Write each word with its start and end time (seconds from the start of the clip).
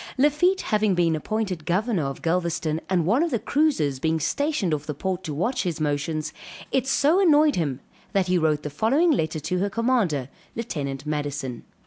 Lafitte 0.17 0.61
having 0.61 0.95
been 0.95 1.15
appointed 1.15 1.63
governor 1.63 2.05
of 2.05 2.23
Galvezton 2.23 2.79
and 2.89 3.05
one 3.05 3.21
of 3.21 3.29
the 3.29 3.37
cruisers 3.37 3.99
being 3.99 4.19
stationed 4.19 4.73
off 4.73 4.87
the 4.87 4.95
port 4.95 5.23
to 5.25 5.31
watch 5.31 5.61
his 5.61 5.79
motions, 5.79 6.33
it 6.71 6.87
so 6.87 7.19
annoyed 7.19 7.55
him 7.55 7.81
that 8.13 8.25
he 8.25 8.39
wrote 8.39 8.63
the 8.63 8.71
following 8.71 9.11
letter 9.11 9.39
to 9.39 9.59
her 9.59 9.69
commander, 9.69 10.27
Lieutenant 10.55 11.05
Madison. 11.05 11.65